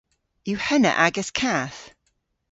[0.49, 1.79] Yw henna agas kath?